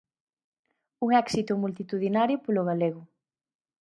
[1.03, 3.03] Un éxito multitudinario polo galego.